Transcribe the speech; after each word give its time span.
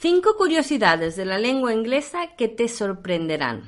Cinco 0.00 0.36
curiosidades 0.36 1.16
de 1.16 1.24
la 1.24 1.38
lengua 1.38 1.72
inglesa 1.72 2.36
que 2.36 2.46
te 2.46 2.68
sorprenderán. 2.68 3.62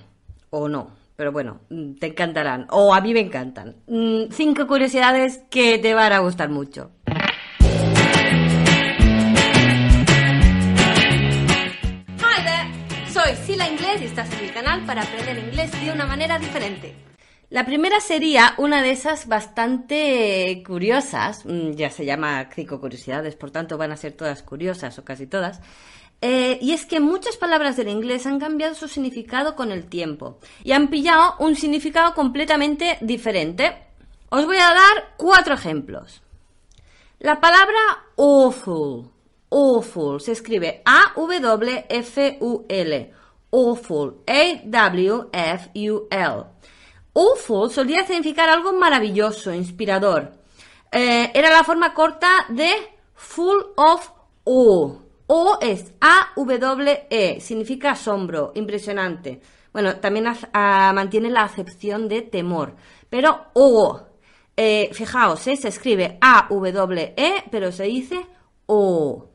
O 0.50 0.68
no, 0.68 0.92
pero 1.16 1.32
bueno, 1.32 1.62
mm, 1.70 1.94
te 1.94 2.06
encantarán. 2.06 2.68
O 2.70 2.94
a 2.94 3.00
mí 3.00 3.12
me 3.12 3.18
encantan. 3.18 3.74
Mm, 3.88 4.30
Cinco 4.30 4.68
curiosidades 4.68 5.42
que 5.50 5.78
te 5.78 5.92
van 5.92 6.12
a 6.12 6.20
gustar 6.20 6.48
mucho. 6.48 6.92
Hi 12.20 12.44
there, 12.44 13.12
soy 13.12 13.34
Sila 13.44 13.68
Inglés 13.68 14.00
y 14.02 14.04
estás 14.04 14.32
en 14.32 14.46
mi 14.46 14.52
canal 14.52 14.86
para 14.86 15.02
aprender 15.02 15.36
inglés 15.36 15.72
de 15.84 15.90
una 15.90 16.06
manera 16.06 16.38
diferente. 16.38 16.94
La 17.48 17.66
primera 17.66 17.98
sería 17.98 18.54
una 18.58 18.80
de 18.82 18.92
esas 18.92 19.26
bastante 19.26 20.62
curiosas, 20.64 21.44
mm, 21.44 21.72
ya 21.72 21.90
se 21.90 22.04
llama 22.04 22.48
cinco 22.54 22.78
curiosidades, 22.80 23.34
por 23.34 23.50
tanto 23.50 23.76
van 23.76 23.90
a 23.90 23.96
ser 23.96 24.12
todas 24.12 24.44
curiosas 24.44 24.96
o 25.00 25.04
casi 25.04 25.26
todas, 25.26 25.60
eh, 26.22 26.58
y 26.60 26.72
es 26.72 26.84
que 26.84 27.00
muchas 27.00 27.38
palabras 27.38 27.76
del 27.76 27.88
inglés 27.88 28.26
han 28.26 28.38
cambiado 28.38 28.74
su 28.74 28.88
significado 28.88 29.56
con 29.56 29.72
el 29.72 29.86
tiempo 29.88 30.38
y 30.62 30.72
han 30.72 30.88
pillado 30.88 31.36
un 31.38 31.56
significado 31.56 32.14
completamente 32.14 32.98
diferente. 33.00 33.74
Os 34.28 34.44
voy 34.44 34.58
a 34.58 34.74
dar 34.74 35.14
cuatro 35.16 35.54
ejemplos. 35.54 36.20
La 37.20 37.40
palabra 37.40 37.78
awful, 38.16 39.10
awful, 39.48 40.20
se 40.20 40.32
escribe 40.32 40.82
A-W-F-U-L, 40.84 41.44
awful, 43.50 44.22
A-W-F-U-L. 44.26 45.24
Awful 47.12 47.70
solía 47.70 48.06
significar 48.06 48.48
algo 48.48 48.72
maravilloso, 48.72 49.52
inspirador. 49.52 50.32
Eh, 50.92 51.30
era 51.34 51.50
la 51.50 51.64
forma 51.64 51.92
corta 51.92 52.28
de 52.48 52.70
full 53.14 53.58
of 53.76 54.10
awe. 54.46 55.09
O 55.32 55.58
es 55.60 55.94
A-W-E, 56.00 57.38
significa 57.40 57.92
asombro, 57.92 58.50
impresionante. 58.56 59.40
Bueno, 59.72 60.00
también 60.00 60.26
ah, 60.26 60.90
mantiene 60.92 61.30
la 61.30 61.44
acepción 61.44 62.08
de 62.08 62.22
temor. 62.22 62.74
Pero 63.08 63.46
O, 63.52 64.00
eh, 64.56 64.90
fijaos, 64.92 65.46
eh, 65.46 65.56
se 65.56 65.68
escribe 65.68 66.18
A-W-E, 66.20 67.44
pero 67.48 67.70
se 67.70 67.84
dice 67.84 68.26
O. 68.66 69.28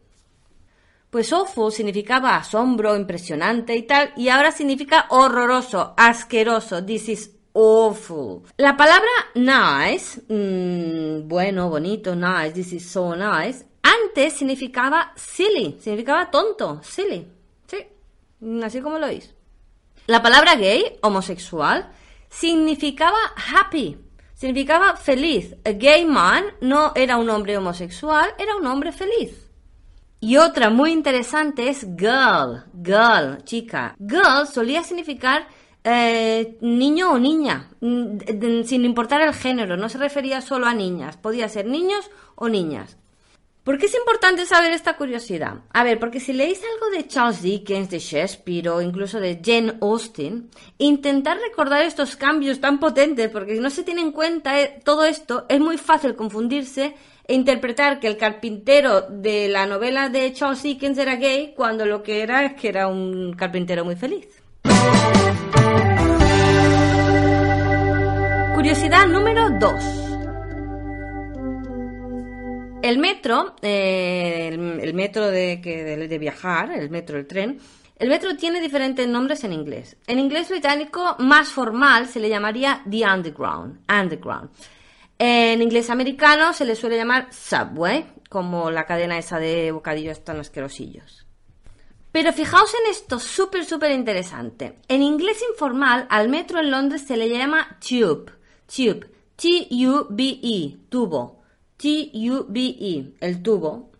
Pues 1.09 1.31
awful 1.31 1.71
significaba 1.71 2.35
asombro, 2.35 2.93
impresionante 2.97 3.73
y 3.73 3.83
tal, 3.83 4.11
y 4.17 4.27
ahora 4.27 4.51
significa 4.51 5.05
horroroso, 5.11 5.93
asqueroso. 5.95 6.83
This 6.83 7.07
is 7.07 7.31
awful. 7.53 8.41
La 8.57 8.75
palabra 8.75 9.09
nice, 9.33 10.21
mm, 10.27 11.25
bueno, 11.25 11.69
bonito, 11.69 12.13
nice, 12.13 12.51
this 12.51 12.73
is 12.73 12.91
so 12.91 13.15
nice, 13.15 13.65
antes 13.85 14.33
significaba 14.33 15.13
silly, 15.15 15.77
significaba 15.79 16.31
tonto, 16.31 16.81
silly. 16.81 17.27
Sí, 17.67 17.77
así 18.63 18.81
como 18.81 18.97
lo 18.97 19.05
oís. 19.05 19.33
La 20.07 20.21
palabra 20.21 20.55
gay, 20.55 20.97
homosexual, 21.01 21.91
significaba 22.29 23.17
happy, 23.53 23.97
significaba 24.33 24.95
feliz. 24.95 25.55
A 25.63 25.71
gay 25.71 26.05
man 26.05 26.45
no 26.61 26.93
era 26.95 27.17
un 27.17 27.29
hombre 27.29 27.57
homosexual, 27.57 28.33
era 28.39 28.55
un 28.55 28.65
hombre 28.65 28.91
feliz. 28.91 29.49
Y 30.19 30.37
otra 30.37 30.71
muy 30.71 30.91
interesante 30.91 31.69
es 31.69 31.85
girl, 31.97 32.63
girl, 32.83 33.43
chica. 33.43 33.95
Girl 33.99 34.47
solía 34.47 34.83
significar 34.83 35.47
eh, 35.83 36.57
niño 36.61 37.11
o 37.11 37.19
niña, 37.19 37.69
mm, 37.79 38.63
sin 38.63 38.85
importar 38.85 39.21
el 39.21 39.35
género, 39.35 39.77
no 39.77 39.87
se 39.87 39.99
refería 39.99 40.41
solo 40.41 40.65
a 40.65 40.73
niñas, 40.73 41.17
podía 41.17 41.47
ser 41.47 41.67
niños 41.67 42.09
o 42.33 42.49
niñas. 42.49 42.97
¿Por 43.65 43.79
qué 43.79 43.87
es 43.87 43.95
importante 43.95 44.45
saber 44.45 44.73
esta 44.73 44.95
curiosidad? 44.95 45.55
A 45.73 45.83
ver, 45.83 45.97
porque 45.97 46.19
si 46.19 46.33
leéis 46.33 46.61
algo 46.71 46.95
de 46.95 47.07
Charles 47.07 47.41
Dickens, 47.41 47.89
de 47.89 47.97
Shakespeare 47.97 48.69
o 48.69 48.79
incluso 48.79 49.19
de 49.19 49.41
Jane 49.43 49.73
Austen, 49.81 50.51
intentar 50.77 51.39
recordar 51.39 51.81
estos 51.81 52.15
cambios 52.15 52.61
tan 52.61 52.79
potentes, 52.79 53.27
porque 53.31 53.55
si 53.55 53.59
no 53.59 53.71
se 53.71 53.81
tiene 53.81 54.01
en 54.01 54.11
cuenta 54.11 54.61
eh, 54.61 54.79
todo 54.85 55.03
esto, 55.03 55.47
es 55.49 55.59
muy 55.59 55.79
fácil 55.79 56.15
confundirse 56.15 56.93
e 57.27 57.33
interpretar 57.33 57.99
que 57.99 58.05
el 58.05 58.17
carpintero 58.17 59.01
de 59.01 59.47
la 59.47 59.65
novela 59.65 60.09
de 60.09 60.31
Charles 60.31 60.61
Dickens 60.61 60.99
era 60.99 61.15
gay 61.15 61.55
cuando 61.55 61.87
lo 61.87 62.03
que 62.03 62.21
era 62.21 62.45
es 62.45 62.53
que 62.53 62.69
era 62.69 62.87
un 62.87 63.33
carpintero 63.33 63.83
muy 63.83 63.95
feliz. 63.95 64.27
Curiosidad 68.53 69.07
número 69.07 69.49
2. 69.59 70.04
El 72.85 72.99
metro, 72.99 73.55
eh, 73.63 74.47
el, 74.53 74.93
metro 74.93 75.25
de, 75.31 75.59
que, 75.59 75.83
de 75.83 76.17
viajar, 76.19 76.71
el 76.71 76.91
metro, 76.91 77.17
el 77.17 77.25
tren, 77.25 77.57
el 77.97 78.09
metro 78.09 78.37
tiene 78.37 78.61
diferentes 78.61 79.07
nombres 79.07 79.43
en 79.43 79.53
inglés. 79.53 79.97
En 80.05 80.19
inglés 80.19 80.49
británico 80.49 81.15
más 81.17 81.49
formal 81.49 82.07
se 82.07 82.19
le 82.19 82.29
llamaría 82.29 82.83
the 82.87 83.03
underground, 83.03 83.79
underground. 83.89 84.51
En 85.17 85.63
inglés 85.63 85.89
americano 85.89 86.53
se 86.53 86.63
le 86.63 86.75
suele 86.75 86.95
llamar 86.95 87.29
subway, 87.33 88.05
como 88.29 88.69
la 88.69 88.85
cadena 88.85 89.17
esa 89.17 89.39
de 89.39 89.71
bocadillos 89.71 90.23
tan 90.23 90.39
asquerosillos. 90.39 91.25
Pero 92.11 92.33
fijaos 92.33 92.71
en 92.83 92.91
esto, 92.91 93.17
súper, 93.17 93.65
súper 93.65 93.93
interesante. 93.93 94.77
En 94.87 95.01
inglés 95.01 95.43
informal, 95.49 96.05
al 96.11 96.29
metro 96.29 96.59
en 96.59 96.69
Londres 96.69 97.01
se 97.07 97.17
le 97.17 97.29
llama 97.29 97.79
tube, 97.79 98.31
tube, 98.67 99.09
T-U-B-E, 99.37 100.77
tubo, 100.87 101.44
T-U-B-E, 101.77 103.13
el 103.19 103.43
tubo. 103.43 103.91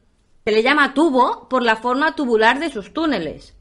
Se 0.46 0.52
le 0.52 0.64
llama 0.64 0.94
tubo 0.94 1.48
por 1.50 1.64
la 1.64 1.76
forma 1.76 2.16
tubular 2.16 2.60
de 2.60 2.70
sus 2.70 2.94
túneles. 2.94 3.56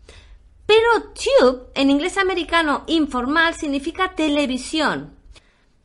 Pero 0.67 1.13
tube, 1.13 1.67
en 1.75 1.91
inglés 1.91 2.17
americano 2.17 2.85
informal, 2.87 3.55
significa 3.55 4.15
televisión. 4.15 5.15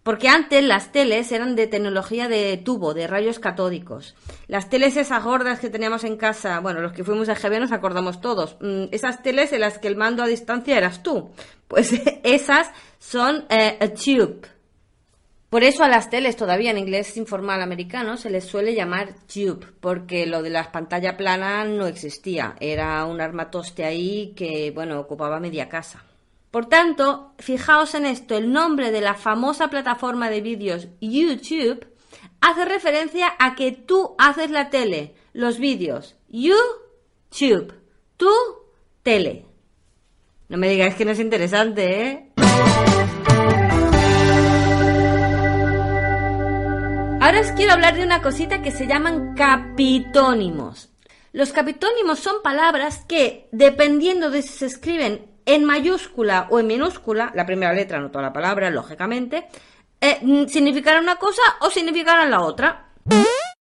Porque 0.04 0.30
antes 0.30 0.64
las 0.64 0.92
teles 0.92 1.32
eran 1.32 1.56
de 1.56 1.68
tecnología 1.68 2.28
de 2.30 2.58
tubo, 2.58 2.94
de 2.94 3.06
rayos 3.06 3.38
catódicos. 3.40 4.16
Las 4.48 4.70
teles 4.70 4.96
esas 4.96 5.24
gordas 5.24 5.60
que 5.60 5.70
teníamos 5.70 6.04
en 6.06 6.16
casa, 6.18 6.60
bueno, 6.62 6.82
los 6.82 6.94
que 6.94 7.04
fuimos 7.04 7.30
a 7.30 7.36
GB 7.36 7.60
nos 7.60 7.72
acordamos 7.72 8.22
todos. 8.22 8.58
mm, 8.62 8.86
Esas 8.92 9.22
teles 9.22 9.52
en 9.52 9.62
las 9.62 9.78
que 9.78 9.88
el 9.90 9.98
mando 9.98 10.24
a 10.24 10.28
distancia 10.28 10.78
eras 10.78 11.04
tú. 11.04 11.30
Pues 11.68 11.92
esas 12.24 12.72
son 12.98 13.46
eh, 13.50 13.78
a 13.80 13.88
tube. 13.90 14.42
Por 15.50 15.64
eso 15.64 15.84
a 15.84 15.90
las 15.90 16.12
teles 16.12 16.36
todavía 16.36 16.70
en 16.70 16.78
inglés 16.78 17.18
informal 17.18 17.62
americano 17.62 18.18
se 18.18 18.30
les 18.30 18.46
suele 18.46 18.76
llamar 18.76 19.16
tube, 19.26 19.66
porque 19.80 20.28
lo 20.28 20.44
de 20.44 20.52
las 20.52 20.68
pantalla 20.68 21.18
plana 21.18 21.66
no 21.66 21.88
existía. 21.88 22.56
Era 22.60 23.04
un 23.06 23.20
armatoste 23.20 23.84
ahí 23.84 24.34
que, 24.36 24.70
bueno, 24.70 25.00
ocupaba 25.00 25.40
media 25.40 25.68
casa. 25.68 26.04
Por 26.52 26.68
tanto, 26.68 27.34
fijaos 27.40 27.96
en 27.96 28.06
esto, 28.06 28.38
el 28.38 28.52
nombre 28.52 28.92
de 28.92 29.02
la 29.02 29.16
famosa 29.16 29.70
plataforma 29.70 30.30
de 30.30 30.42
vídeos 30.42 30.88
YouTube 31.00 31.88
hace 32.42 32.66
referencia 32.66 33.34
a 33.40 33.56
que 33.56 33.72
tú 33.72 34.16
haces 34.18 34.52
la 34.52 34.70
tele, 34.70 35.16
los 35.34 35.60
vídeos. 35.60 36.16
YouTube. 36.28 37.74
Tú, 38.18 38.32
tele. 39.04 39.46
No 40.48 40.58
me 40.58 40.70
digáis 40.70 40.96
que 40.96 41.06
no 41.06 41.12
es 41.12 41.20
interesante, 41.20 42.02
¿eh? 42.02 42.89
Ahora 47.30 47.42
os 47.42 47.52
quiero 47.52 47.74
hablar 47.74 47.94
de 47.94 48.02
una 48.02 48.24
cosita 48.24 48.64
que 48.64 48.72
se 48.72 48.88
llaman 48.88 49.36
capitónimos. 49.36 50.90
Los 51.32 51.52
capitónimos 51.52 52.18
son 52.18 52.42
palabras 52.42 53.06
que, 53.08 53.48
dependiendo 53.52 54.32
de 54.32 54.42
si 54.42 54.50
se 54.50 54.66
escriben 54.66 55.30
en 55.46 55.64
mayúscula 55.64 56.48
o 56.50 56.58
en 56.58 56.66
minúscula, 56.66 57.32
la 57.36 57.46
primera 57.46 57.72
letra, 57.72 58.00
no 58.00 58.10
toda 58.10 58.24
la 58.24 58.34
palabra, 58.34 58.72
lógicamente, 58.72 59.48
eh, 60.02 60.18
mm, 60.24 60.48
significarán 60.48 61.04
una 61.04 61.18
cosa 61.18 61.44
o 61.62 61.70
significarán 61.70 62.32
la 62.32 62.42
otra. 62.42 62.94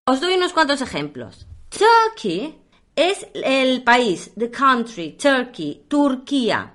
Os 0.06 0.18
doy 0.18 0.32
unos 0.36 0.54
cuantos 0.54 0.80
ejemplos. 0.80 1.46
Turkey 1.68 2.58
es 2.96 3.26
el 3.34 3.84
país, 3.84 4.30
the 4.38 4.50
country, 4.50 5.18
Turkey, 5.18 5.84
Turquía. 5.86 6.72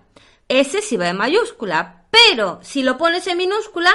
Ese 0.47 0.79
sí 0.83 0.95
va 0.95 1.09
en 1.09 1.17
mayúscula, 1.17 2.05
pero 2.11 2.59
si 2.61 2.83
lo 2.83 2.99
pones 2.99 3.25
en 3.25 3.39
minúscula, 3.39 3.89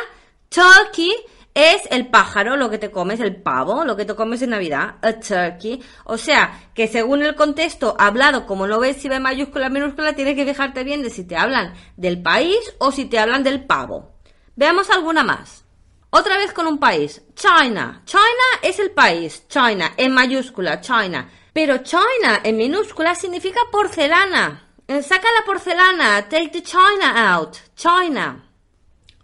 Turkey 0.48 1.14
es 1.58 1.82
el 1.90 2.06
pájaro, 2.06 2.56
lo 2.56 2.70
que 2.70 2.78
te 2.78 2.92
comes, 2.92 3.18
el 3.18 3.34
pavo, 3.34 3.84
lo 3.84 3.96
que 3.96 4.04
te 4.04 4.14
comes 4.14 4.40
en 4.42 4.50
Navidad, 4.50 4.94
a 5.02 5.14
turkey. 5.14 5.82
O 6.04 6.16
sea, 6.16 6.70
que 6.72 6.86
según 6.86 7.22
el 7.22 7.34
contexto 7.34 7.96
hablado, 7.98 8.46
como 8.46 8.68
no 8.68 8.78
ves 8.78 8.98
si 8.98 9.08
va 9.08 9.18
mayúscula 9.18 9.68
minúscula, 9.68 10.12
tienes 10.12 10.36
que 10.36 10.46
fijarte 10.46 10.84
bien 10.84 11.02
de 11.02 11.10
si 11.10 11.24
te 11.24 11.36
hablan 11.36 11.74
del 11.96 12.22
país 12.22 12.58
o 12.78 12.92
si 12.92 13.06
te 13.06 13.18
hablan 13.18 13.42
del 13.42 13.64
pavo. 13.64 14.14
Veamos 14.54 14.88
alguna 14.90 15.24
más. 15.24 15.64
Otra 16.10 16.38
vez 16.38 16.52
con 16.52 16.68
un 16.68 16.78
país. 16.78 17.22
China. 17.34 18.02
China 18.04 18.46
es 18.62 18.78
el 18.78 18.92
país. 18.92 19.48
China 19.48 19.94
en 19.96 20.12
mayúscula, 20.12 20.80
China. 20.80 21.28
Pero 21.52 21.78
China 21.78 22.40
en 22.44 22.56
minúscula 22.56 23.16
significa 23.16 23.60
porcelana. 23.72 24.68
Saca 24.86 25.28
la 25.36 25.44
porcelana. 25.44 26.28
Take 26.28 26.50
the 26.50 26.62
China 26.62 27.34
out. 27.34 27.56
China. 27.74 28.47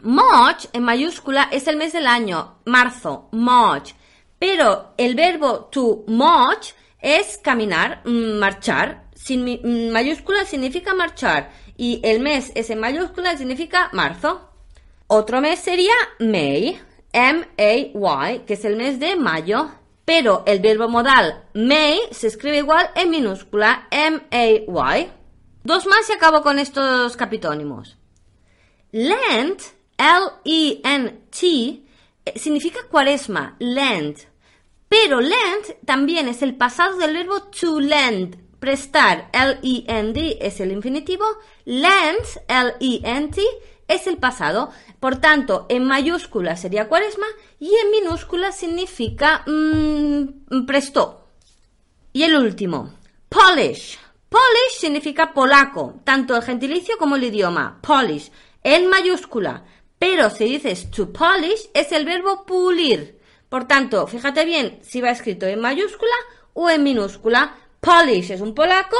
March 0.04 0.68
en 0.72 0.82
mayúscula 0.82 1.48
es 1.50 1.66
el 1.66 1.76
mes 1.76 1.92
del 1.92 2.06
año, 2.06 2.58
marzo, 2.66 3.28
March. 3.32 3.94
Pero 4.38 4.94
el 4.98 5.14
verbo 5.14 5.64
to 5.72 6.04
march 6.06 6.74
es 7.00 7.38
caminar, 7.38 8.02
mm, 8.04 8.38
marchar. 8.38 9.04
Sin 9.14 9.44
mm, 9.44 9.90
mayúscula 9.90 10.44
significa 10.44 10.94
marchar. 10.94 11.50
Y 11.76 12.00
el 12.04 12.20
mes 12.20 12.52
es 12.54 12.70
en 12.70 12.80
mayúscula 12.80 13.36
significa 13.36 13.88
marzo. 13.92 14.50
Otro 15.06 15.40
mes 15.40 15.58
sería 15.58 15.94
May, 16.18 16.78
M-A-Y, 17.12 18.38
que 18.46 18.54
es 18.54 18.64
el 18.64 18.76
mes 18.76 19.00
de 19.00 19.16
mayo. 19.16 19.70
Pero 20.04 20.42
el 20.46 20.60
verbo 20.60 20.88
modal 20.88 21.44
May 21.54 21.98
se 22.10 22.26
escribe 22.26 22.58
igual 22.58 22.90
en 22.94 23.10
minúscula, 23.10 23.88
M-A-Y. 23.90 25.10
Dos 25.62 25.86
más 25.86 26.10
y 26.10 26.12
acabo 26.12 26.42
con 26.42 26.58
estos 26.58 27.16
capitónimos. 27.16 27.96
Lent 28.92 29.62
L-E-N-T 29.96 31.82
eh, 32.24 32.38
significa 32.38 32.80
cuaresma, 32.90 33.56
Lent. 33.58 34.20
Pero 34.88 35.20
Lent 35.20 35.84
también 35.84 36.28
es 36.28 36.42
el 36.42 36.56
pasado 36.56 36.98
del 36.98 37.14
verbo 37.14 37.42
to 37.44 37.80
lend, 37.80 38.36
prestar, 38.58 39.28
L-E-N-D 39.32 40.38
es 40.40 40.60
el 40.60 40.72
infinitivo, 40.72 41.24
Lent, 41.64 42.24
L-E-N-T, 42.48 43.42
es 43.88 44.06
el 44.06 44.18
pasado. 44.18 44.70
Por 45.00 45.16
tanto, 45.16 45.66
en 45.68 45.84
mayúscula 45.84 46.56
sería 46.56 46.88
cuaresma 46.88 47.26
y 47.58 47.74
en 47.74 47.90
minúscula 47.90 48.52
significa 48.52 49.42
mm, 49.46 50.64
prestó. 50.66 51.28
Y 52.12 52.22
el 52.22 52.36
último, 52.36 52.94
Polish. 53.28 53.98
Polish 54.28 54.78
significa 54.78 55.32
polaco, 55.32 56.00
tanto 56.04 56.36
el 56.36 56.42
gentilicio 56.42 56.96
como 56.98 57.16
el 57.16 57.24
idioma, 57.24 57.80
Polish, 57.82 58.30
en 58.62 58.88
mayúscula. 58.88 59.64
Pero 59.98 60.30
si 60.30 60.44
dices 60.44 60.90
to 60.90 61.12
polish 61.12 61.70
es 61.72 61.92
el 61.92 62.04
verbo 62.04 62.44
pulir. 62.44 63.18
Por 63.48 63.66
tanto, 63.66 64.06
fíjate 64.06 64.44
bien 64.44 64.78
si 64.82 65.00
va 65.00 65.10
escrito 65.10 65.46
en 65.46 65.60
mayúscula 65.60 66.14
o 66.52 66.68
en 66.70 66.82
minúscula. 66.82 67.56
Polish 67.80 68.30
es 68.30 68.40
un 68.40 68.54
polaco, 68.54 68.96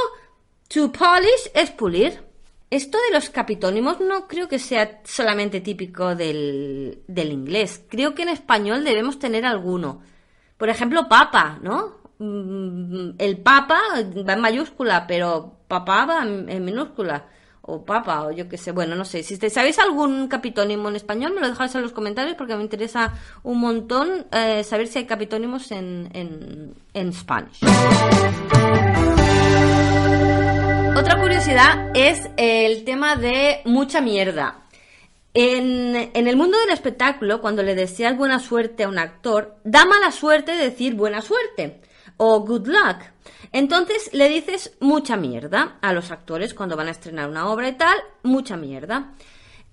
to 0.69 0.93
polish 0.93 1.51
es 1.55 1.71
pulir. 1.71 2.23
Esto 2.71 2.99
de 3.09 3.15
los 3.15 3.31
capitónimos 3.31 4.01
no 4.01 4.27
creo 4.27 4.49
que 4.49 4.59
sea 4.59 5.01
solamente 5.05 5.61
típico 5.61 6.15
del, 6.15 7.03
del 7.07 7.33
inglés. 7.33 7.83
Creo 7.89 8.15
que 8.15 8.23
en 8.23 8.31
español 8.31 8.85
debemos 8.85 9.19
tener 9.19 9.45
alguno. 9.45 10.03
Por 10.57 10.69
ejemplo, 10.69 11.09
papa, 11.09 11.59
¿no? 11.63 11.99
Mm, 12.19 13.11
el 13.19 13.39
papa 13.39 13.81
va 14.29 14.33
en 14.33 14.41
mayúscula, 14.41 15.07
pero 15.07 15.59
papá 15.69 16.07
va 16.07 16.23
en 16.23 16.65
minúscula 16.65 17.29
o 17.67 17.85
papa 17.85 18.27
o 18.27 18.31
yo 18.31 18.49
qué 18.49 18.59
sé, 18.59 18.73
bueno, 18.73 18.95
no 18.95 19.05
sé, 19.05 19.23
si 19.23 19.37
sabéis 19.49 19.79
algún 19.79 20.29
capitónimo 20.29 20.89
en 20.89 20.97
español 20.97 21.33
me 21.35 21.41
lo 21.41 21.49
dejáis 21.49 21.75
en 21.75 21.83
los 21.83 21.93
comentarios 21.93 22.37
porque 22.37 22.57
me 22.57 22.63
interesa 22.63 23.15
un 23.43 23.59
montón 23.61 24.27
eh, 24.33 24.63
saber 24.65 24.87
si 24.87 24.99
hay 24.99 25.07
capitónimos 25.07 25.71
en, 25.71 26.11
en, 26.13 26.75
en 26.93 27.13
Spanish. 27.13 27.61
Otra 30.97 31.21
curiosidad 31.21 31.91
es 31.95 32.29
el 32.37 32.85
tema 32.85 33.17
de 33.17 33.63
mucha 33.65 34.01
mierda. 34.01 34.61
En, 35.33 35.97
en, 36.15 36.29
el 36.29 36.37
mundo 36.37 36.57
del 36.61 36.71
espectáculo, 36.71 37.41
cuando 37.41 37.63
le 37.63 37.75
deseas 37.75 38.17
buena 38.17 38.39
suerte 38.39 38.85
a 38.85 38.89
un 38.89 38.99
actor, 38.99 39.57
da 39.65 39.85
mala 39.85 40.13
suerte 40.13 40.53
decir 40.53 40.95
buena 40.95 41.23
suerte 41.23 41.81
o 42.17 42.41
good 42.41 42.69
luck. 42.69 42.99
Entonces 43.55 44.11
le 44.13 44.29
dices 44.29 44.77
mucha 44.81 45.17
mierda 45.17 45.79
a 45.81 45.93
los 45.93 46.11
actores 46.11 46.55
cuando 46.55 46.77
van 46.77 46.89
a 46.89 46.91
estrenar 46.91 47.29
una 47.31 47.49
obra 47.49 47.69
y 47.69 47.75
tal, 47.75 47.97
mucha 48.25 48.57
mierda. 48.57 49.15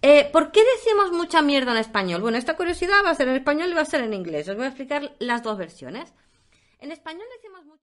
Eh, 0.03 0.29
¿Por 0.31 0.51
qué 0.51 0.61
decimos 0.77 1.11
mucha 1.11 1.41
mierda 1.41 1.71
en 1.71 1.79
español? 1.79 2.21
Bueno, 2.21 2.37
esta 2.37 2.55
curiosidad 2.55 3.03
va 3.03 3.09
a 3.09 3.15
ser 3.15 3.27
en 3.29 3.37
español 3.37 3.71
y 3.71 3.73
va 3.73 3.81
a 3.81 3.85
ser 3.85 4.01
en 4.01 4.13
inglés. 4.13 4.47
Os 4.49 4.55
voy 4.55 4.65
a 4.65 4.67
explicar 4.67 5.15
las 5.17 5.41
dos 5.41 5.57
versiones. 5.57 6.13
En 6.77 6.91
español 6.91 7.25
decimos 7.35 7.65
mucha 7.65 7.81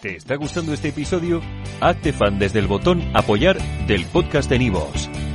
¿Te 0.00 0.14
está 0.14 0.36
gustando 0.36 0.72
este 0.72 0.90
episodio? 0.90 1.42
Hazte 1.80 2.12
fan 2.12 2.38
desde 2.38 2.60
el 2.60 2.68
botón 2.68 3.02
apoyar 3.16 3.58
del 3.88 4.06
podcast 4.06 4.48
de 4.48 4.60
Nivos. 4.60 5.08